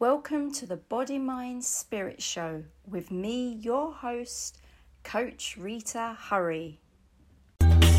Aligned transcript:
Welcome 0.00 0.50
to 0.52 0.64
the 0.64 0.78
Body 0.78 1.18
Mind 1.18 1.62
Spirit 1.62 2.22
Show 2.22 2.64
with 2.86 3.10
me, 3.10 3.58
your 3.60 3.92
host, 3.92 4.56
Coach 5.02 5.58
Rita 5.58 6.16
Hurry. 6.18 6.80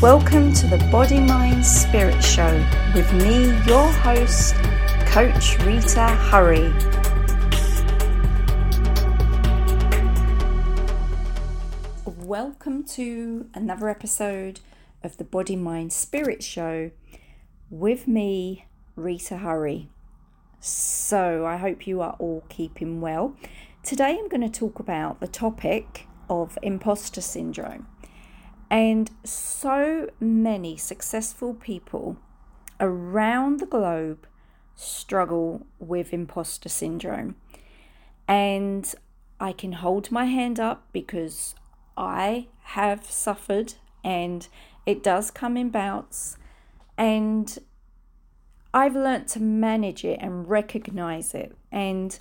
Welcome 0.00 0.52
to 0.54 0.66
the 0.66 0.84
Body 0.90 1.20
Mind 1.20 1.64
Spirit 1.64 2.20
Show 2.20 2.66
with 2.92 3.12
me, 3.12 3.56
your 3.68 3.86
host, 3.86 4.56
Coach 5.06 5.56
Rita 5.60 6.08
Hurry. 6.08 6.72
Welcome 12.04 12.82
to 12.96 13.48
another 13.54 13.88
episode 13.88 14.58
of 15.04 15.18
the 15.18 15.24
Body 15.24 15.54
Mind 15.54 15.92
Spirit 15.92 16.42
Show 16.42 16.90
with 17.70 18.08
me, 18.08 18.66
Rita 18.96 19.36
Hurry. 19.36 19.88
So, 20.64 21.44
I 21.44 21.56
hope 21.56 21.88
you 21.88 22.02
are 22.02 22.14
all 22.20 22.44
keeping 22.48 23.00
well. 23.00 23.34
Today, 23.82 24.16
I'm 24.16 24.28
going 24.28 24.48
to 24.48 24.60
talk 24.60 24.78
about 24.78 25.18
the 25.18 25.26
topic 25.26 26.06
of 26.30 26.56
imposter 26.62 27.20
syndrome. 27.20 27.88
And 28.70 29.10
so 29.24 30.08
many 30.20 30.76
successful 30.76 31.54
people 31.54 32.16
around 32.78 33.58
the 33.58 33.66
globe 33.66 34.24
struggle 34.76 35.66
with 35.80 36.12
imposter 36.12 36.68
syndrome. 36.68 37.34
And 38.28 38.94
I 39.40 39.50
can 39.50 39.72
hold 39.72 40.12
my 40.12 40.26
hand 40.26 40.60
up 40.60 40.86
because 40.92 41.56
I 41.96 42.46
have 42.60 43.04
suffered 43.10 43.74
and 44.04 44.46
it 44.86 45.02
does 45.02 45.32
come 45.32 45.56
in 45.56 45.70
bouts. 45.70 46.36
And 46.96 47.58
I've 48.74 48.94
learnt 48.94 49.28
to 49.28 49.40
manage 49.40 50.04
it 50.04 50.18
and 50.20 50.48
recognize 50.48 51.34
it. 51.34 51.54
And 51.70 52.18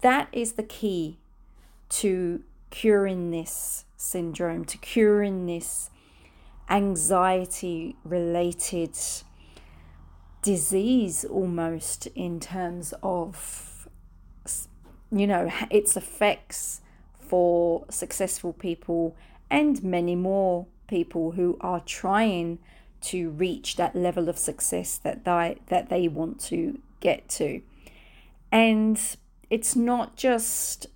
that 0.00 0.28
is 0.32 0.52
the 0.52 0.62
key 0.62 1.18
to 1.90 2.42
curing 2.70 3.30
this 3.30 3.84
syndrome, 3.96 4.64
to 4.66 4.78
curing 4.78 5.46
this 5.46 5.90
anxiety 6.68 7.96
related 8.04 8.96
disease 10.42 11.24
almost 11.24 12.06
in 12.14 12.40
terms 12.40 12.94
of, 13.02 13.88
you 15.10 15.26
know, 15.26 15.50
its 15.70 15.96
effects 15.96 16.80
for 17.18 17.84
successful 17.90 18.52
people 18.52 19.16
and 19.50 19.82
many 19.82 20.14
more 20.14 20.66
people 20.86 21.32
who 21.32 21.56
are 21.60 21.80
trying 21.80 22.58
to 23.02 23.30
reach 23.30 23.76
that 23.76 23.94
level 23.96 24.28
of 24.28 24.38
success 24.38 24.98
that 24.98 25.24
they, 25.24 25.56
that 25.68 25.88
they 25.88 26.08
want 26.08 26.40
to 26.40 26.78
get 27.00 27.28
to. 27.28 27.62
And 28.52 29.00
it's 29.48 29.74
not 29.74 30.16
just 30.16 30.86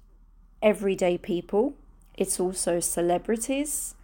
everyday 0.62 1.18
people, 1.18 1.74
it's 2.16 2.38
also 2.38 2.80
celebrities, 2.80 3.94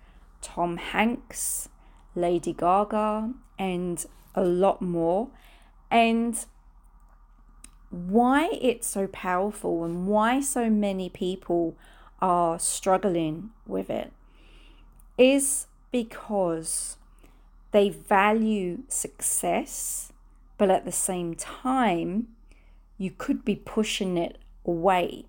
Tom 0.43 0.77
Hanks, 0.77 1.69
Lady 2.15 2.53
Gaga, 2.53 3.33
and 3.59 4.05
a 4.35 4.45
lot 4.45 4.83
more. 4.83 5.29
And 5.91 6.45
why 7.91 8.51
it's 8.61 8.87
so 8.87 9.07
powerful 9.09 9.85
and 9.85 10.07
why 10.07 10.41
so 10.41 10.71
many 10.71 11.09
people 11.09 11.77
are 12.21 12.59
struggling 12.59 13.51
with 13.67 13.91
it 13.91 14.13
is 15.19 15.67
because 15.91 16.97
they 17.73 17.89
value 17.89 18.83
success, 18.89 20.13
but 20.59 20.71
at 20.71 20.85
the 20.85 20.93
same 20.93 21.35
time, 21.35 22.29
you 22.99 23.11
could 23.11 23.45
be 23.45 23.57
pushing 23.57 24.19
it 24.19 24.39
away. 24.65 25.25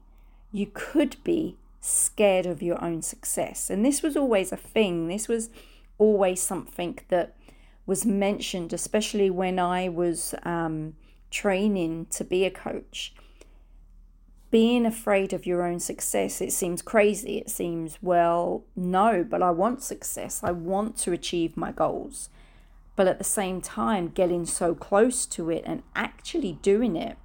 You 0.52 0.68
could 0.74 1.16
be 1.24 1.58
scared 1.80 2.46
of 2.46 2.62
your 2.62 2.84
own 2.84 3.02
success. 3.02 3.70
And 3.70 3.86
this 3.86 4.02
was 4.02 4.18
always 4.18 4.52
a 4.52 4.58
thing. 4.58 5.08
This 5.08 5.28
was 5.28 5.50
always 5.98 6.42
something 6.42 7.00
that 7.10 7.36
was 7.86 8.06
mentioned, 8.06 8.74
especially 8.74 9.30
when 9.30 9.60
I 9.60 9.90
was 9.90 10.36
um, 10.44 10.96
training 11.30 12.08
to 12.12 12.24
be 12.24 12.46
a 12.46 12.52
coach. 12.52 13.14
Being 14.52 14.86
afraid 14.86 15.32
of 15.32 15.46
your 15.46 15.66
own 15.66 15.80
success, 15.80 16.42
it 16.42 16.52
seems 16.52 16.82
crazy. 16.82 17.38
It 17.38 17.50
seems, 17.50 17.98
well, 18.02 18.66
no, 18.76 19.26
but 19.28 19.42
I 19.42 19.50
want 19.52 19.82
success. 19.82 20.42
I 20.44 20.52
want 20.52 20.98
to 20.98 21.14
achieve 21.14 21.56
my 21.56 21.72
goals. 21.72 22.30
But 22.98 23.08
at 23.08 23.18
the 23.18 23.24
same 23.24 23.62
time, 23.62 24.10
getting 24.10 24.46
so 24.46 24.76
close 24.76 25.26
to 25.28 25.50
it 25.50 25.64
and 25.66 25.84
actually 25.96 26.60
doing 26.62 26.98
it 26.98 27.18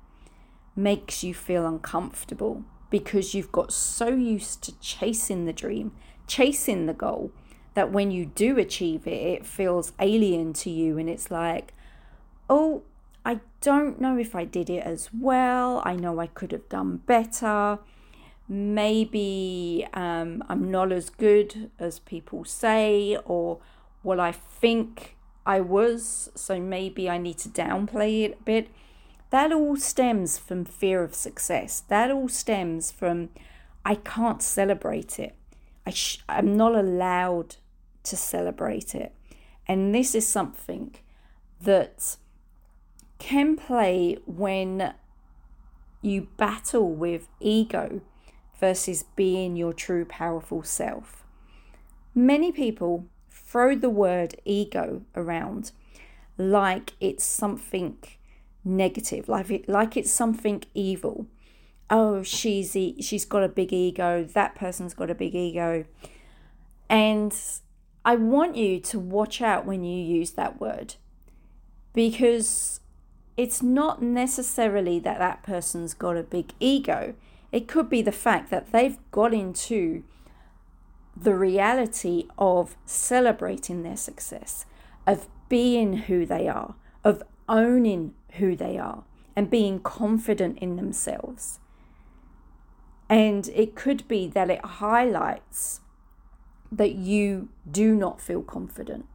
makes 0.76 1.24
you 1.24 1.34
feel 1.34 1.66
uncomfortable 1.66 2.64
because 2.90 3.34
you've 3.34 3.50
got 3.50 3.72
so 3.72 4.08
used 4.08 4.62
to 4.62 4.78
chasing 4.78 5.46
the 5.46 5.52
dream, 5.52 5.92
chasing 6.28 6.86
the 6.86 6.94
goal, 6.94 7.32
that 7.74 7.90
when 7.90 8.12
you 8.12 8.24
do 8.24 8.56
achieve 8.58 9.06
it, 9.06 9.10
it 9.10 9.46
feels 9.46 9.92
alien 9.98 10.52
to 10.52 10.70
you. 10.70 10.96
And 10.96 11.10
it's 11.10 11.30
like, 11.30 11.74
oh, 12.48 12.84
don't 13.66 14.00
know 14.00 14.16
if 14.16 14.36
I 14.36 14.44
did 14.44 14.70
it 14.70 14.84
as 14.84 15.10
well. 15.12 15.82
I 15.84 15.96
know 15.96 16.20
I 16.20 16.28
could 16.28 16.52
have 16.52 16.68
done 16.68 16.98
better. 16.98 17.80
Maybe 18.48 19.84
um, 19.92 20.44
I'm 20.48 20.70
not 20.70 20.92
as 20.92 21.10
good 21.10 21.72
as 21.80 21.98
people 21.98 22.44
say, 22.44 23.18
or 23.24 23.58
what 24.02 24.20
I 24.20 24.30
think 24.30 25.16
I 25.44 25.60
was. 25.60 26.30
So 26.36 26.60
maybe 26.60 27.10
I 27.10 27.18
need 27.18 27.38
to 27.38 27.48
downplay 27.48 28.22
it 28.22 28.38
a 28.40 28.42
bit. 28.44 28.68
That 29.30 29.50
all 29.52 29.74
stems 29.74 30.38
from 30.38 30.64
fear 30.64 31.02
of 31.02 31.12
success. 31.16 31.82
That 31.88 32.12
all 32.12 32.28
stems 32.28 32.92
from 32.92 33.30
I 33.84 33.96
can't 33.96 34.42
celebrate 34.42 35.18
it. 35.18 35.34
I 35.84 35.90
sh- 35.90 36.22
I'm 36.28 36.56
not 36.56 36.76
allowed 36.76 37.56
to 38.04 38.16
celebrate 38.16 38.94
it. 38.94 39.12
And 39.66 39.92
this 39.92 40.14
is 40.14 40.24
something 40.24 40.94
that 41.60 42.16
can 43.18 43.56
play 43.56 44.18
when 44.26 44.94
you 46.02 46.28
battle 46.36 46.92
with 46.92 47.28
ego 47.40 48.00
versus 48.60 49.04
being 49.16 49.56
your 49.56 49.72
true 49.72 50.04
powerful 50.04 50.62
self. 50.62 51.24
Many 52.14 52.52
people 52.52 53.06
throw 53.30 53.74
the 53.74 53.90
word 53.90 54.36
ego 54.44 55.02
around 55.14 55.72
like 56.38 56.94
it's 57.00 57.24
something 57.24 57.98
negative, 58.64 59.28
like 59.28 59.50
it 59.50 59.68
like 59.68 59.96
it's 59.96 60.10
something 60.10 60.62
evil. 60.74 61.26
Oh, 61.88 62.22
she's 62.22 62.74
e- 62.74 63.00
she's 63.00 63.24
got 63.24 63.42
a 63.42 63.48
big 63.48 63.72
ego. 63.72 64.24
That 64.24 64.54
person's 64.54 64.94
got 64.94 65.10
a 65.10 65.14
big 65.14 65.34
ego. 65.34 65.84
And 66.88 67.34
I 68.04 68.16
want 68.16 68.56
you 68.56 68.80
to 68.80 68.98
watch 68.98 69.40
out 69.40 69.66
when 69.66 69.84
you 69.84 70.02
use 70.02 70.32
that 70.32 70.60
word 70.60 70.94
because 71.92 72.80
it's 73.36 73.62
not 73.62 74.02
necessarily 74.02 74.98
that 75.00 75.18
that 75.18 75.42
person's 75.42 75.94
got 75.94 76.16
a 76.16 76.22
big 76.22 76.52
ego. 76.58 77.14
It 77.52 77.68
could 77.68 77.88
be 77.88 78.02
the 78.02 78.12
fact 78.12 78.50
that 78.50 78.72
they've 78.72 78.98
got 79.10 79.34
into 79.34 80.04
the 81.16 81.34
reality 81.34 82.26
of 82.38 82.76
celebrating 82.84 83.82
their 83.82 83.96
success, 83.96 84.66
of 85.06 85.28
being 85.48 85.94
who 85.94 86.26
they 86.26 86.48
are, 86.48 86.74
of 87.04 87.22
owning 87.48 88.14
who 88.32 88.56
they 88.56 88.78
are, 88.78 89.04
and 89.34 89.50
being 89.50 89.80
confident 89.80 90.58
in 90.58 90.76
themselves. 90.76 91.58
And 93.08 93.48
it 93.48 93.74
could 93.74 94.06
be 94.08 94.26
that 94.28 94.50
it 94.50 94.64
highlights 94.64 95.80
that 96.72 96.94
you 96.94 97.48
do 97.70 97.94
not 97.94 98.20
feel 98.20 98.42
confident. 98.42 99.06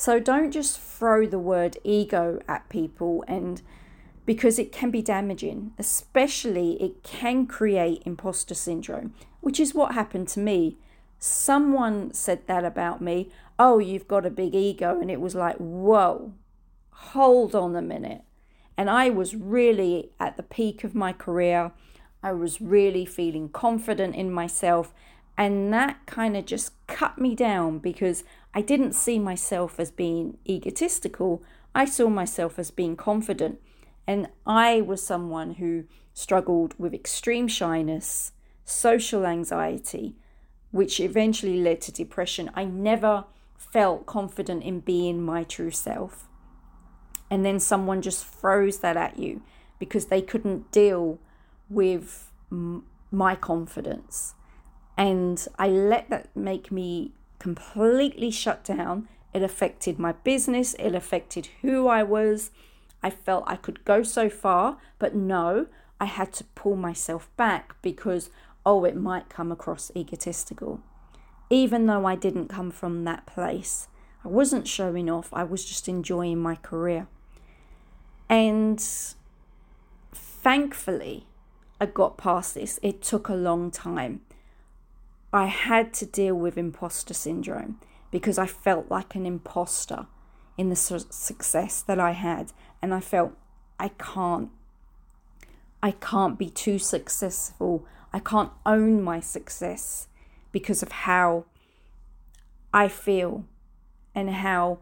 So 0.00 0.18
don't 0.18 0.50
just 0.50 0.80
throw 0.80 1.26
the 1.26 1.38
word 1.38 1.76
ego 1.84 2.40
at 2.48 2.70
people 2.70 3.22
and 3.28 3.60
because 4.24 4.58
it 4.58 4.72
can 4.72 4.90
be 4.90 5.02
damaging, 5.02 5.74
especially 5.78 6.82
it 6.82 7.02
can 7.02 7.46
create 7.46 8.02
imposter 8.06 8.54
syndrome, 8.54 9.12
which 9.42 9.60
is 9.60 9.74
what 9.74 9.92
happened 9.92 10.28
to 10.28 10.40
me. 10.40 10.78
Someone 11.18 12.14
said 12.14 12.46
that 12.46 12.64
about 12.64 13.02
me. 13.02 13.30
Oh, 13.58 13.78
you've 13.78 14.08
got 14.08 14.24
a 14.24 14.30
big 14.30 14.54
ego. 14.54 14.98
And 14.98 15.10
it 15.10 15.20
was 15.20 15.34
like, 15.34 15.56
whoa, 15.56 16.32
hold 16.92 17.54
on 17.54 17.76
a 17.76 17.82
minute. 17.82 18.22
And 18.78 18.88
I 18.88 19.10
was 19.10 19.34
really 19.36 20.12
at 20.18 20.38
the 20.38 20.42
peak 20.42 20.82
of 20.82 20.94
my 20.94 21.12
career. 21.12 21.72
I 22.22 22.32
was 22.32 22.58
really 22.58 23.04
feeling 23.04 23.50
confident 23.50 24.16
in 24.16 24.32
myself. 24.32 24.94
And 25.36 25.70
that 25.74 26.06
kind 26.06 26.38
of 26.38 26.46
just 26.46 26.72
cut 26.86 27.18
me 27.18 27.34
down 27.34 27.80
because 27.80 28.24
I 28.54 28.62
didn't 28.62 28.92
see 28.94 29.18
myself 29.18 29.78
as 29.78 29.90
being 29.90 30.38
egotistical. 30.48 31.42
I 31.74 31.84
saw 31.84 32.08
myself 32.08 32.58
as 32.58 32.70
being 32.70 32.96
confident. 32.96 33.60
And 34.06 34.28
I 34.46 34.80
was 34.80 35.02
someone 35.02 35.54
who 35.54 35.84
struggled 36.14 36.74
with 36.78 36.92
extreme 36.92 37.46
shyness, 37.46 38.32
social 38.64 39.24
anxiety, 39.24 40.16
which 40.72 40.98
eventually 41.00 41.60
led 41.60 41.80
to 41.82 41.92
depression. 41.92 42.50
I 42.54 42.64
never 42.64 43.24
felt 43.56 44.06
confident 44.06 44.64
in 44.64 44.80
being 44.80 45.22
my 45.22 45.44
true 45.44 45.70
self. 45.70 46.26
And 47.30 47.44
then 47.44 47.60
someone 47.60 48.02
just 48.02 48.26
throws 48.26 48.78
that 48.78 48.96
at 48.96 49.18
you 49.18 49.42
because 49.78 50.06
they 50.06 50.22
couldn't 50.22 50.72
deal 50.72 51.20
with 51.68 52.32
my 52.50 53.36
confidence. 53.36 54.34
And 54.96 55.46
I 55.58 55.68
let 55.68 56.10
that 56.10 56.34
make 56.34 56.72
me 56.72 57.12
completely 57.40 58.30
shut 58.30 58.62
down. 58.62 59.08
It 59.34 59.42
affected 59.42 59.98
my 59.98 60.12
business, 60.12 60.74
it 60.78 60.94
affected 60.94 61.48
who 61.62 61.88
I 61.88 62.04
was. 62.04 62.52
I 63.02 63.10
felt 63.10 63.44
I 63.46 63.56
could 63.56 63.84
go 63.84 64.04
so 64.04 64.28
far, 64.30 64.76
but 65.00 65.14
no, 65.16 65.66
I 65.98 66.04
had 66.04 66.32
to 66.34 66.44
pull 66.54 66.76
myself 66.76 67.28
back 67.36 67.74
because, 67.82 68.30
oh, 68.64 68.84
it 68.84 68.96
might 68.96 69.28
come 69.28 69.50
across 69.50 69.90
egotistical. 69.96 70.80
Even 71.48 71.86
though 71.86 72.06
I 72.06 72.14
didn't 72.14 72.48
come 72.48 72.70
from 72.70 73.04
that 73.04 73.26
place, 73.26 73.88
I 74.24 74.28
wasn't 74.28 74.68
showing 74.68 75.10
off, 75.10 75.32
I 75.32 75.44
was 75.44 75.64
just 75.64 75.88
enjoying 75.88 76.38
my 76.38 76.56
career. 76.56 77.06
And 78.28 78.80
thankfully, 80.12 81.26
I 81.80 81.86
got 81.86 82.18
past 82.18 82.54
this. 82.54 82.78
It 82.82 83.02
took 83.02 83.28
a 83.28 83.34
long 83.34 83.70
time. 83.70 84.20
I 85.32 85.46
had 85.46 85.92
to 85.94 86.06
deal 86.06 86.34
with 86.34 86.58
imposter 86.58 87.14
syndrome 87.14 87.78
because 88.10 88.38
I 88.38 88.46
felt 88.46 88.90
like 88.90 89.14
an 89.14 89.26
imposter 89.26 90.06
in 90.58 90.68
the 90.68 90.76
su- 90.76 91.06
success 91.10 91.82
that 91.82 92.00
I 92.00 92.12
had. 92.12 92.52
And 92.82 92.92
I 92.92 93.00
felt 93.00 93.32
I 93.78 93.88
can't. 93.88 94.50
I 95.82 95.92
can't 95.92 96.38
be 96.38 96.50
too 96.50 96.78
successful. 96.78 97.86
I 98.12 98.18
can't 98.18 98.52
own 98.66 99.02
my 99.02 99.20
success 99.20 100.08
because 100.52 100.82
of 100.82 100.92
how 100.92 101.44
I 102.74 102.88
feel 102.88 103.44
and 104.14 104.30
how 104.30 104.78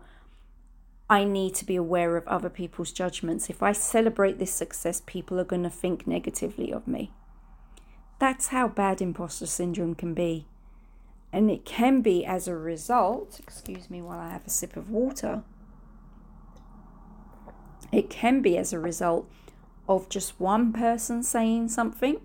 I 1.10 1.24
need 1.24 1.54
to 1.56 1.64
be 1.64 1.76
aware 1.76 2.16
of 2.16 2.26
other 2.26 2.50
people's 2.50 2.92
judgments. 2.92 3.48
If 3.48 3.62
I 3.62 3.72
celebrate 3.72 4.38
this 4.38 4.52
success, 4.52 5.02
people 5.06 5.38
are 5.38 5.44
going 5.44 5.62
to 5.62 5.70
think 5.70 6.06
negatively 6.06 6.72
of 6.72 6.88
me. 6.88 7.12
That's 8.18 8.48
how 8.48 8.68
bad 8.68 9.00
imposter 9.00 9.46
syndrome 9.46 9.94
can 9.94 10.14
be. 10.14 10.46
And 11.32 11.50
it 11.50 11.64
can 11.64 12.00
be 12.00 12.24
as 12.24 12.48
a 12.48 12.56
result, 12.56 13.38
excuse 13.42 13.90
me 13.90 14.00
while 14.00 14.18
I 14.18 14.30
have 14.30 14.46
a 14.46 14.50
sip 14.50 14.76
of 14.76 14.90
water, 14.90 15.42
it 17.92 18.10
can 18.10 18.42
be 18.42 18.56
as 18.56 18.72
a 18.72 18.78
result 18.78 19.30
of 19.88 20.08
just 20.08 20.38
one 20.40 20.72
person 20.72 21.22
saying 21.22 21.68
something 21.68 22.20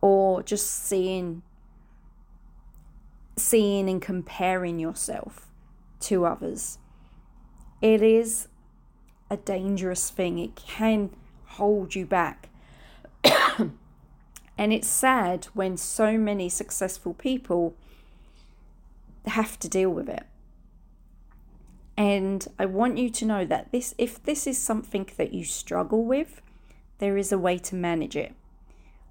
or 0.00 0.42
just 0.42 0.84
seeing 0.84 1.42
seeing 3.36 3.88
and 3.88 4.00
comparing 4.00 4.78
yourself 4.78 5.48
to 5.98 6.24
others 6.24 6.78
it 7.84 8.00
is 8.00 8.48
a 9.28 9.36
dangerous 9.36 10.08
thing. 10.08 10.38
It 10.38 10.56
can 10.56 11.10
hold 11.44 11.94
you 11.94 12.06
back. 12.06 12.48
And 14.56 14.72
it's 14.72 14.88
sad 14.88 15.46
when 15.54 15.76
so 15.76 16.16
many 16.16 16.48
successful 16.48 17.14
people 17.14 17.74
have 19.26 19.58
to 19.58 19.68
deal 19.68 19.90
with 19.90 20.08
it. 20.08 20.24
And 21.96 22.46
I 22.58 22.66
want 22.66 22.98
you 22.98 23.08
to 23.10 23.24
know 23.24 23.44
that 23.44 23.70
this 23.72 23.94
if 23.98 24.22
this 24.22 24.46
is 24.46 24.58
something 24.58 25.08
that 25.16 25.32
you 25.32 25.44
struggle 25.44 26.04
with, 26.04 26.42
there 26.98 27.16
is 27.16 27.32
a 27.32 27.38
way 27.38 27.58
to 27.58 27.74
manage 27.74 28.16
it. 28.16 28.34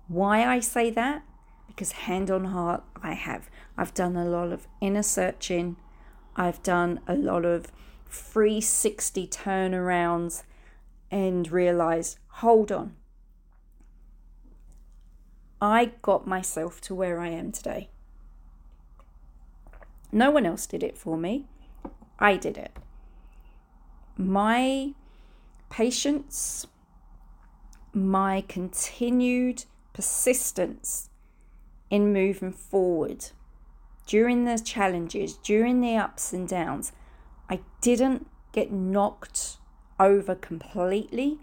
Why 0.07 0.45
I 0.45 0.59
say 0.59 0.89
that? 0.91 1.23
Because 1.67 1.93
hand 1.93 2.29
on 2.29 2.45
heart, 2.45 2.83
I 3.01 3.13
have. 3.13 3.49
I've 3.77 3.93
done 3.93 4.15
a 4.15 4.25
lot 4.25 4.51
of 4.51 4.67
inner 4.81 5.03
searching. 5.03 5.77
I've 6.35 6.61
done 6.61 6.99
a 7.07 7.15
lot 7.15 7.45
of 7.45 7.71
360 8.09 9.27
turnarounds 9.27 10.43
and 11.09 11.51
realized, 11.51 12.19
hold 12.27 12.71
on, 12.71 12.95
I 15.63 15.93
got 16.01 16.27
myself 16.27 16.81
to 16.81 16.93
where 16.93 17.21
I 17.21 17.29
am 17.29 17.53
today. 17.53 17.87
No 20.11 20.29
one 20.29 20.45
else 20.45 20.67
did 20.67 20.83
it 20.83 20.97
for 20.97 21.17
me. 21.17 21.45
I 22.19 22.35
did 22.35 22.57
it. 22.57 22.73
My 24.17 24.91
patience, 25.69 26.67
my 27.93 28.43
continued 28.49 29.63
persistence 29.93 31.09
in 31.89 32.11
moving 32.11 32.51
forward 32.51 33.27
during 34.05 34.43
the 34.43 34.59
challenges, 34.59 35.37
during 35.37 35.79
the 35.79 35.95
ups 35.95 36.33
and 36.33 36.45
downs, 36.45 36.91
I 37.49 37.61
didn't 37.79 38.27
get 38.51 38.69
knocked 38.69 39.59
over 39.97 40.35
completely. 40.35 41.37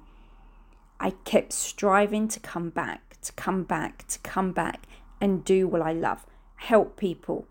I 1.01 1.13
kept 1.25 1.55
striving 1.55 2.29
to 2.29 2.39
come 2.39 2.69
back, 2.69 3.10
to 3.23 3.33
come 3.33 3.65
back, 3.65 4.07
to 4.09 4.19
come 4.21 4.53
back 4.53 4.87
and 5.21 5.45
do 5.45 5.69
what 5.69 5.83
I 5.83 5.93
love 5.93 6.25
help 6.61 6.99
people, 6.99 7.47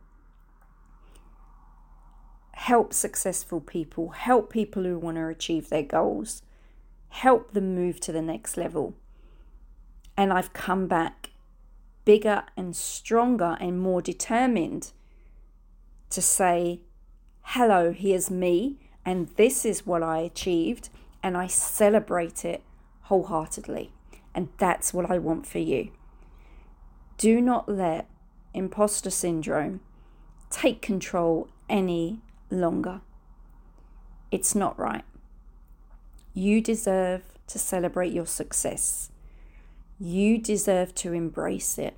help 2.51 2.93
successful 2.93 3.59
people, 3.59 4.09
help 4.09 4.51
people 4.51 4.83
who 4.83 4.99
want 4.99 5.17
to 5.17 5.27
achieve 5.27 5.69
their 5.69 5.83
goals, 5.83 6.43
help 7.09 7.53
them 7.53 7.73
move 7.73 7.99
to 7.99 8.11
the 8.11 8.21
next 8.21 8.55
level. 8.55 8.93
And 10.15 10.31
I've 10.31 10.53
come 10.53 10.87
back 10.87 11.31
bigger 12.05 12.43
and 12.55 12.75
stronger 12.75 13.57
and 13.59 13.79
more 13.79 14.01
determined 14.01 14.91
to 16.11 16.21
say, 16.21 16.81
hello, 17.41 17.91
here's 17.91 18.29
me, 18.29 18.77
and 19.03 19.29
this 19.37 19.65
is 19.65 19.87
what 19.87 20.03
I 20.03 20.19
achieved, 20.19 20.89
and 21.23 21.35
I 21.35 21.47
celebrate 21.47 22.45
it 22.45 22.61
wholeheartedly. 23.01 23.91
And 24.33 24.49
that's 24.57 24.93
what 24.93 25.09
I 25.09 25.17
want 25.17 25.45
for 25.47 25.59
you. 25.59 25.91
Do 27.17 27.41
not 27.41 27.67
let 27.67 28.07
imposter 28.53 29.09
syndrome 29.09 29.81
take 30.49 30.81
control 30.81 31.49
any 31.69 32.21
longer. 32.49 33.01
It's 34.31 34.55
not 34.55 34.77
right. 34.79 35.03
You 36.33 36.61
deserve 36.61 37.23
to 37.47 37.59
celebrate 37.59 38.13
your 38.13 38.25
success. 38.25 39.11
You 39.99 40.37
deserve 40.37 40.95
to 40.95 41.13
embrace 41.13 41.77
it. 41.77 41.95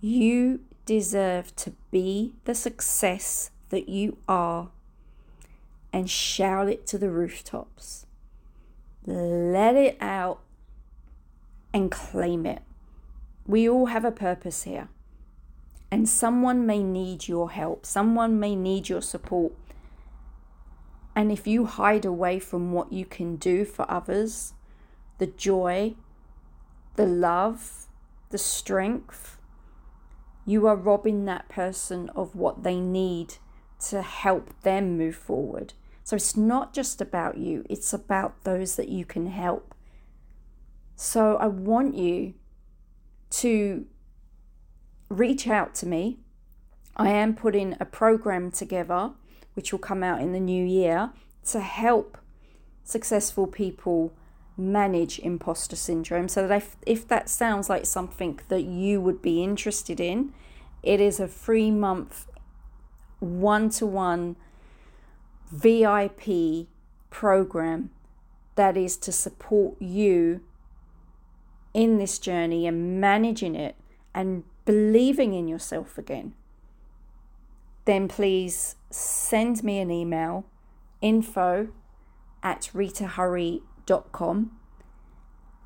You 0.00 0.60
deserve 0.84 1.54
to 1.56 1.74
be 1.90 2.34
the 2.44 2.54
success 2.54 3.50
that 3.68 3.88
you 3.88 4.16
are 4.28 4.70
and 5.92 6.10
shout 6.10 6.68
it 6.68 6.86
to 6.88 6.98
the 6.98 7.10
rooftops. 7.10 8.06
Let 9.06 9.76
it 9.76 9.96
out 10.00 10.40
and 11.76 11.90
claim 11.90 12.46
it. 12.46 12.62
We 13.46 13.68
all 13.68 13.86
have 13.86 14.06
a 14.06 14.10
purpose 14.10 14.62
here. 14.62 14.88
And 15.90 16.08
someone 16.08 16.64
may 16.64 16.82
need 16.82 17.28
your 17.28 17.50
help, 17.50 17.84
someone 17.84 18.40
may 18.40 18.56
need 18.56 18.88
your 18.88 19.02
support. 19.02 19.52
And 21.14 21.30
if 21.30 21.46
you 21.46 21.66
hide 21.66 22.06
away 22.06 22.38
from 22.38 22.72
what 22.72 22.94
you 22.94 23.04
can 23.04 23.36
do 23.36 23.66
for 23.66 23.88
others, 23.90 24.54
the 25.18 25.26
joy, 25.26 25.96
the 26.94 27.04
love, 27.04 27.88
the 28.30 28.38
strength, 28.38 29.36
you 30.46 30.66
are 30.66 30.76
robbing 30.76 31.26
that 31.26 31.50
person 31.50 32.08
of 32.16 32.34
what 32.34 32.62
they 32.62 32.80
need 32.80 33.34
to 33.90 34.00
help 34.00 34.62
them 34.62 34.96
move 34.96 35.16
forward. 35.16 35.74
So 36.04 36.16
it's 36.16 36.38
not 36.38 36.72
just 36.72 37.02
about 37.02 37.36
you, 37.36 37.66
it's 37.68 37.92
about 37.92 38.44
those 38.44 38.76
that 38.76 38.88
you 38.88 39.04
can 39.04 39.26
help. 39.26 39.74
So 40.96 41.36
I 41.36 41.46
want 41.46 41.94
you 41.94 42.34
to 43.30 43.86
reach 45.10 45.46
out 45.46 45.74
to 45.76 45.86
me. 45.86 46.18
I 46.96 47.10
am 47.10 47.34
putting 47.34 47.76
a 47.78 47.84
program 47.84 48.50
together, 48.50 49.12
which 49.52 49.72
will 49.72 49.78
come 49.78 50.02
out 50.02 50.22
in 50.22 50.32
the 50.32 50.40
new 50.40 50.64
year, 50.64 51.10
to 51.50 51.60
help 51.60 52.16
successful 52.82 53.46
people 53.46 54.14
manage 54.56 55.18
imposter 55.18 55.76
syndrome. 55.76 56.28
So 56.28 56.48
that 56.48 56.56
if, 56.56 56.76
if 56.86 57.08
that 57.08 57.28
sounds 57.28 57.68
like 57.68 57.84
something 57.84 58.40
that 58.48 58.62
you 58.62 59.00
would 59.02 59.20
be 59.20 59.44
interested 59.44 60.00
in, 60.00 60.32
it 60.82 60.98
is 60.98 61.20
a 61.20 61.28
three 61.28 61.70
month 61.70 62.26
one 63.20 63.68
to 63.70 63.84
one 63.84 64.36
VIP 65.52 66.68
program 67.10 67.90
that 68.54 68.78
is 68.78 68.96
to 68.96 69.12
support 69.12 69.80
you 69.80 70.40
in 71.76 71.98
this 71.98 72.18
journey 72.18 72.66
and 72.66 72.98
managing 72.98 73.54
it 73.54 73.76
and 74.14 74.44
believing 74.64 75.34
in 75.34 75.46
yourself 75.46 75.98
again, 75.98 76.34
then 77.84 78.08
please 78.08 78.76
send 78.90 79.62
me 79.62 79.78
an 79.78 79.90
email 79.90 80.46
info 81.02 81.68
at 82.42 82.70
ritahurry.com 82.72 84.50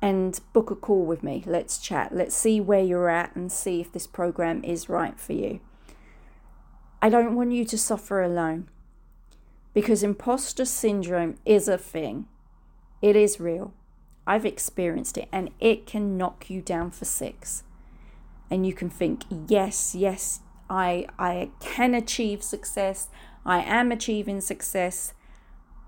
and 0.01 0.39
book 0.51 0.69
a 0.69 0.75
call 0.75 1.05
with 1.05 1.23
me. 1.23 1.43
Let's 1.45 1.77
chat. 1.77 2.13
Let's 2.13 2.35
see 2.35 2.59
where 2.59 2.83
you're 2.83 3.09
at 3.09 3.33
and 3.33 3.49
see 3.49 3.79
if 3.79 3.93
this 3.93 4.05
program 4.05 4.65
is 4.65 4.89
right 4.89 5.17
for 5.17 5.31
you. 5.31 5.61
I 7.01 7.07
don't 7.07 7.35
want 7.35 7.53
you 7.53 7.63
to 7.63 7.77
suffer 7.77 8.21
alone 8.21 8.67
because 9.73 10.03
imposter 10.03 10.65
syndrome 10.65 11.35
is 11.45 11.69
a 11.69 11.77
thing. 11.77 12.25
It 13.01 13.15
is 13.15 13.39
real. 13.39 13.73
I've 14.25 14.45
experienced 14.45 15.17
it 15.17 15.27
and 15.31 15.49
it 15.59 15.85
can 15.85 16.17
knock 16.17 16.49
you 16.49 16.61
down 16.61 16.91
for 16.91 17.05
six. 17.05 17.63
And 18.49 18.65
you 18.65 18.73
can 18.73 18.89
think, 18.89 19.23
yes, 19.47 19.95
yes, 19.95 20.41
I 20.69 21.07
I 21.19 21.49
can 21.59 21.93
achieve 21.93 22.43
success. 22.43 23.09
I 23.45 23.61
am 23.61 23.91
achieving 23.91 24.41
success. 24.41 25.13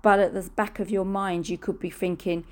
But 0.02 0.18
at 0.18 0.34
the 0.34 0.50
back 0.50 0.78
of 0.78 0.90
your 0.90 1.04
mind 1.04 1.48
you 1.48 1.56
could 1.56 1.78
be 1.78 1.90
thinking, 1.90 2.44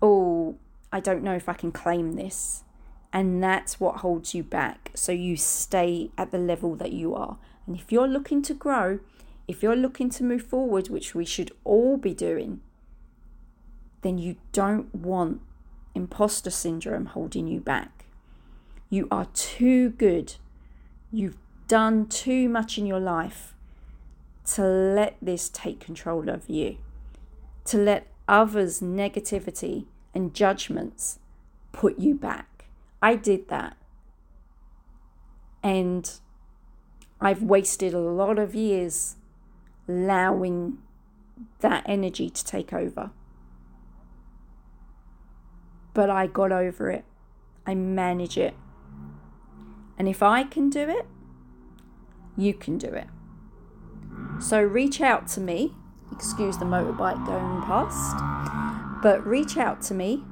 "Oh, 0.00 0.56
I 0.92 1.00
don't 1.00 1.24
know 1.24 1.34
if 1.34 1.48
I 1.48 1.54
can 1.54 1.72
claim 1.72 2.12
this." 2.12 2.64
And 3.12 3.42
that's 3.42 3.80
what 3.80 3.96
holds 3.96 4.34
you 4.34 4.44
back. 4.44 4.92
So 4.94 5.10
you 5.10 5.36
stay 5.36 6.10
at 6.16 6.30
the 6.30 6.38
level 6.38 6.76
that 6.76 6.92
you 6.92 7.14
are. 7.16 7.38
And 7.66 7.74
if 7.74 7.90
you're 7.90 8.06
looking 8.06 8.42
to 8.42 8.54
grow, 8.54 9.00
if 9.48 9.64
you're 9.64 9.74
looking 9.74 10.10
to 10.10 10.22
move 10.22 10.42
forward, 10.42 10.88
which 10.88 11.12
we 11.12 11.24
should 11.24 11.50
all 11.64 11.96
be 11.96 12.14
doing, 12.14 12.60
then 14.02 14.18
you 14.18 14.36
don't 14.52 14.94
want 14.94 15.40
imposter 15.94 16.50
syndrome 16.50 17.06
holding 17.06 17.46
you 17.46 17.60
back. 17.60 18.06
You 18.88 19.06
are 19.10 19.26
too 19.26 19.90
good. 19.90 20.34
You've 21.12 21.36
done 21.68 22.06
too 22.06 22.48
much 22.48 22.78
in 22.78 22.86
your 22.86 23.00
life 23.00 23.54
to 24.54 24.64
let 24.64 25.16
this 25.22 25.48
take 25.48 25.80
control 25.80 26.28
of 26.28 26.48
you, 26.48 26.78
to 27.66 27.78
let 27.78 28.08
others' 28.26 28.80
negativity 28.80 29.86
and 30.14 30.34
judgments 30.34 31.18
put 31.72 31.98
you 31.98 32.14
back. 32.14 32.66
I 33.02 33.14
did 33.14 33.48
that. 33.48 33.76
And 35.62 36.10
I've 37.20 37.42
wasted 37.42 37.92
a 37.94 37.98
lot 37.98 38.38
of 38.38 38.54
years 38.54 39.16
allowing 39.88 40.78
that 41.60 41.84
energy 41.86 42.30
to 42.30 42.44
take 42.44 42.72
over. 42.72 43.10
But 45.94 46.10
I 46.10 46.26
got 46.26 46.52
over 46.52 46.90
it. 46.90 47.04
I 47.66 47.74
manage 47.74 48.38
it. 48.38 48.54
And 49.98 50.08
if 50.08 50.22
I 50.22 50.44
can 50.44 50.70
do 50.70 50.88
it, 50.88 51.06
you 52.36 52.54
can 52.54 52.78
do 52.78 52.88
it. 52.88 53.06
So 54.40 54.62
reach 54.62 55.00
out 55.00 55.28
to 55.28 55.40
me. 55.40 55.74
Excuse 56.12 56.58
the 56.58 56.64
motorbike 56.64 57.24
going 57.26 57.62
past. 57.62 58.16
But 59.02 59.26
reach 59.26 59.56
out 59.56 59.82
to 59.82 59.94
me. 59.94 60.24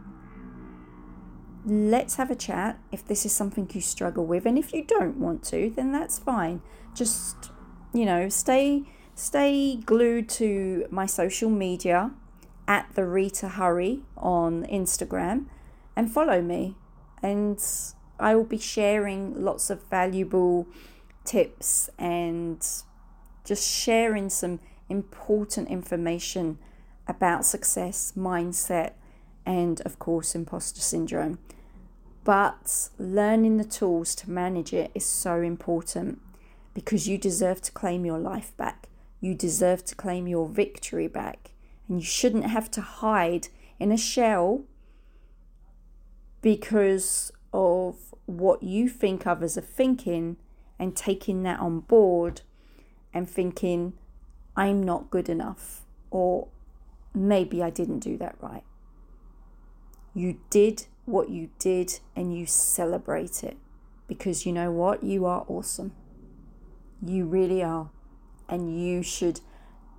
Let's 1.66 2.14
have 2.14 2.30
a 2.30 2.34
chat 2.34 2.78
if 2.90 3.06
this 3.06 3.26
is 3.26 3.32
something 3.32 3.68
you 3.72 3.80
struggle 3.80 4.24
with. 4.24 4.46
And 4.46 4.58
if 4.58 4.72
you 4.72 4.84
don't 4.84 5.18
want 5.18 5.42
to, 5.44 5.70
then 5.74 5.92
that's 5.92 6.18
fine. 6.18 6.62
Just, 6.94 7.50
you 7.92 8.06
know, 8.06 8.28
stay 8.28 8.84
stay 9.14 9.76
glued 9.76 10.28
to 10.28 10.86
my 10.90 11.04
social 11.04 11.50
media 11.50 12.12
at 12.68 12.94
the 12.94 13.06
Rita 13.06 13.48
Hurry 13.48 14.02
on 14.16 14.64
Instagram 14.66 15.46
and 15.96 16.12
follow 16.12 16.42
me. 16.42 16.76
And 17.22 17.60
I 18.20 18.36
will 18.36 18.44
be 18.44 18.58
sharing 18.58 19.42
lots 19.42 19.70
of 19.70 19.82
valuable 19.88 20.68
tips 21.24 21.88
and 21.98 22.64
just 23.44 23.68
sharing 23.68 24.28
some 24.28 24.60
important 24.88 25.68
information 25.68 26.58
about 27.08 27.46
success, 27.46 28.12
mindset, 28.16 28.92
and 29.46 29.80
of 29.80 29.98
course, 29.98 30.34
imposter 30.34 30.82
syndrome. 30.82 31.38
But 32.22 32.90
learning 32.98 33.56
the 33.56 33.64
tools 33.64 34.14
to 34.16 34.30
manage 34.30 34.74
it 34.74 34.90
is 34.94 35.06
so 35.06 35.40
important 35.40 36.20
because 36.74 37.08
you 37.08 37.16
deserve 37.16 37.62
to 37.62 37.72
claim 37.72 38.04
your 38.04 38.18
life 38.18 38.54
back. 38.58 38.88
You 39.20 39.34
deserve 39.34 39.86
to 39.86 39.94
claim 39.94 40.28
your 40.28 40.46
victory 40.46 41.08
back. 41.08 41.52
And 41.88 42.00
you 42.00 42.06
shouldn't 42.06 42.46
have 42.46 42.70
to 42.72 42.80
hide 42.80 43.48
in 43.78 43.90
a 43.90 43.96
shell 43.96 44.64
because 46.42 47.32
of 47.52 48.14
what 48.26 48.62
you 48.62 48.88
think 48.88 49.26
others 49.26 49.56
are 49.56 49.62
thinking 49.62 50.36
and 50.78 50.94
taking 50.94 51.42
that 51.42 51.58
on 51.60 51.80
board 51.80 52.42
and 53.12 53.28
thinking, 53.28 53.94
I'm 54.56 54.82
not 54.82 55.10
good 55.10 55.28
enough, 55.28 55.86
or 56.10 56.48
maybe 57.14 57.62
I 57.62 57.70
didn't 57.70 58.00
do 58.00 58.16
that 58.18 58.36
right. 58.40 58.64
You 60.14 60.40
did 60.50 60.86
what 61.04 61.30
you 61.30 61.50
did 61.58 62.00
and 62.14 62.36
you 62.36 62.44
celebrate 62.44 63.42
it 63.42 63.56
because 64.06 64.44
you 64.44 64.52
know 64.52 64.70
what? 64.70 65.02
You 65.02 65.24
are 65.26 65.44
awesome. 65.48 65.92
You 67.04 67.24
really 67.24 67.62
are. 67.62 67.90
And 68.48 68.80
you 68.82 69.02
should 69.02 69.40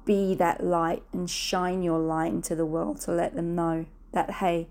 be 0.09 0.33
that 0.33 0.63
light 0.63 1.03
and 1.13 1.29
shine 1.29 1.83
your 1.83 1.99
light 1.99 2.33
into 2.33 2.55
the 2.55 2.65
world 2.65 2.99
to 2.99 3.11
let 3.11 3.35
them 3.35 3.53
know 3.53 3.85
that, 4.11 4.31
hey, 4.31 4.67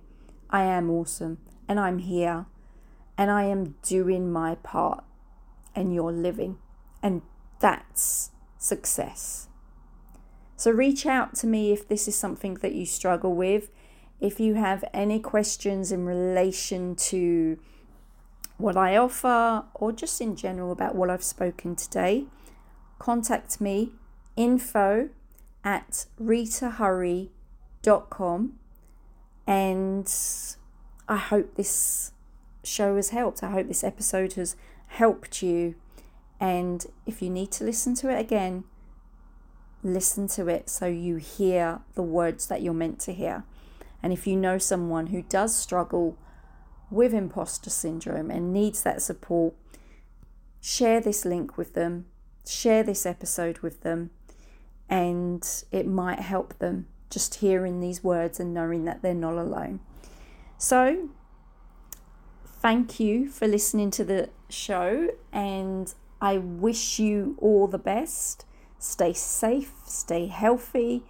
I 0.51 0.65
am 0.65 0.91
awesome 0.91 1.39
and 1.69 1.79
I'm 1.79 2.01
here 2.01 2.47
and 3.17 3.31
I 3.31 3.45
am 3.45 3.77
doing 3.85 4.33
my 4.33 4.57
part 4.57 5.05
and 5.77 5.95
you're 5.95 6.11
living. 6.11 6.59
And 7.05 7.23
that's 7.61 8.33
success. 8.59 9.47
So 10.57 10.73
reach 10.73 11.07
out 11.07 11.37
to 11.37 11.47
me 11.47 11.71
if 11.71 11.87
this 11.87 12.09
is 12.09 12.17
something 12.17 12.55
that 12.55 12.75
you 12.75 12.85
struggle 12.85 13.33
with. 13.33 13.71
If 14.21 14.41
you 14.41 14.55
have 14.55 14.85
any 14.93 15.21
questions 15.21 15.93
in 15.93 16.05
relation 16.05 16.97
to 16.97 17.61
what 18.57 18.77
I 18.77 18.97
offer 18.97 19.67
or 19.73 19.93
just 19.93 20.21
in 20.21 20.35
general 20.35 20.73
about 20.73 20.97
what 20.97 21.11
I've 21.11 21.23
spoken 21.23 21.77
today, 21.77 22.25
contact 22.99 23.61
me 23.61 23.93
info 24.35 25.11
at 25.69 26.07
ritahurry.com 26.19 28.55
and 29.47 30.15
I 31.07 31.19
hope 31.19 31.57
this 31.57 32.13
show 32.65 32.97
has 32.97 33.11
helped. 33.11 33.43
I 33.43 33.51
hope 33.51 33.69
this 33.69 33.85
episode 33.85 34.33
has 34.35 34.57
helped 34.87 35.43
you. 35.43 35.75
And 36.41 36.87
if 37.05 37.21
you 37.21 37.29
need 37.29 37.53
to 37.53 37.65
listen 37.65 37.95
to 37.97 38.09
it 38.09 38.19
again, 38.19 38.65
listen 39.83 40.27
to 40.29 40.49
it 40.49 40.71
so 40.71 40.87
you 40.87 41.17
hear 41.17 41.81
the 41.95 42.03
words 42.03 42.47
that 42.47 42.63
you're 42.63 42.73
meant 42.73 42.99
to 43.01 43.13
hear. 43.13 43.45
And 44.03 44.11
if 44.11 44.27
you 44.27 44.37
know 44.37 44.57
someone 44.57 45.09
who 45.09 45.21
does 45.21 45.55
struggle 45.55 46.17
with 46.91 47.13
imposter 47.13 47.69
syndrome 47.69 48.31
and 48.31 48.55
needs 48.55 48.83
that 48.85 49.03
support, 49.03 49.53
share 50.63 51.03
this 51.03 51.27
link 51.27 51.59
with 51.59 51.75
them, 51.75 52.07
share 52.47 52.83
this 52.83 53.05
episode 53.05 53.59
with 53.59 53.83
them, 53.83 54.13
and 54.89 55.65
it 55.71 55.87
might 55.87 56.21
help 56.21 56.59
them 56.59 56.87
just 57.11 57.37
hearing 57.37 57.81
these 57.81 58.05
words 58.05 58.39
and 58.39 58.53
knowing 58.53 58.85
that 58.85 59.03
they're 59.03 59.15
not 59.15 59.35
alone. 59.35 59.81
So, 60.57 61.11
thank 62.45 63.01
you 63.01 63.29
for 63.29 63.47
listening 63.47 63.91
to 63.93 64.05
the 64.05 64.31
show, 64.49 65.09
and 65.33 65.93
I 66.21 66.39
wish 66.39 66.99
you 66.99 67.37
all 67.39 67.67
the 67.67 67.79
best. 67.79 68.45
Stay 68.79 69.13
safe, 69.13 69.73
stay 69.87 70.27
healthy, 70.27 71.05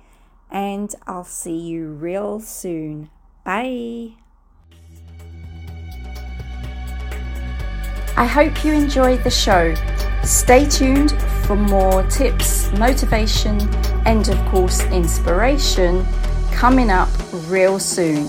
and 0.50 0.94
I'll 1.06 1.24
see 1.24 1.56
you 1.56 1.88
real 1.88 2.40
soon. 2.40 3.10
Bye. 3.44 4.12
I 8.16 8.26
hope 8.26 8.64
you 8.64 8.72
enjoyed 8.72 9.22
the 9.22 9.30
show. 9.30 9.74
Stay 10.28 10.68
tuned 10.68 11.12
for 11.46 11.56
more 11.56 12.02
tips, 12.02 12.70
motivation, 12.72 13.58
and 14.04 14.28
of 14.28 14.38
course, 14.50 14.82
inspiration 14.92 16.04
coming 16.52 16.90
up 16.90 17.08
real 17.48 17.78
soon. 17.78 18.28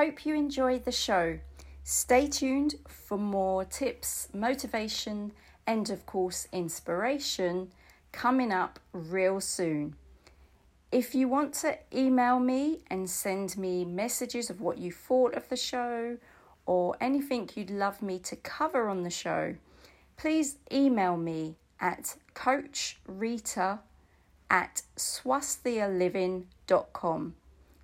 Hope 0.00 0.24
you 0.24 0.34
enjoyed 0.34 0.86
the 0.86 0.92
show. 0.92 1.38
Stay 1.84 2.26
tuned 2.26 2.76
for 2.88 3.18
more 3.18 3.66
tips, 3.66 4.30
motivation, 4.32 5.32
and 5.66 5.90
of 5.90 6.06
course, 6.06 6.48
inspiration 6.52 7.70
coming 8.10 8.50
up 8.50 8.80
real 8.94 9.42
soon. 9.42 9.96
If 10.90 11.14
you 11.14 11.28
want 11.28 11.52
to 11.56 11.76
email 11.94 12.40
me 12.40 12.78
and 12.86 13.10
send 13.10 13.58
me 13.58 13.84
messages 13.84 14.48
of 14.48 14.62
what 14.62 14.78
you 14.78 14.90
thought 14.90 15.34
of 15.34 15.50
the 15.50 15.56
show 15.56 16.16
or 16.64 16.96
anything 16.98 17.50
you'd 17.54 17.68
love 17.68 18.00
me 18.00 18.18
to 18.20 18.36
cover 18.36 18.88
on 18.88 19.02
the 19.02 19.10
show, 19.10 19.54
please 20.16 20.56
email 20.72 21.18
me 21.18 21.56
at 21.78 22.16
coachrita 22.34 23.80
at 24.50 24.80
swasthyaliving.com. 24.96 27.34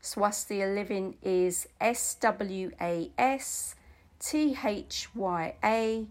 Swasthya 0.06 0.72
Living 0.72 1.16
is 1.20 1.66
S 1.80 2.14
W 2.20 2.70
A 2.80 3.10
S 3.18 3.74
T 4.20 4.56
H 4.64 5.08
Y 5.16 5.54
A 5.64 6.06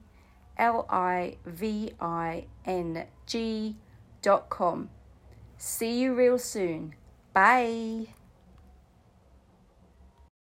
L 0.58 0.86
I 0.90 1.38
V 1.46 1.94
I 2.02 2.46
N 2.66 3.06
G 3.25 3.78
dot 4.22 4.50
com. 4.50 4.90
See 5.58 6.02
you 6.02 6.14
real 6.14 6.38
soon. 6.38 6.94
Bye. 7.32 8.08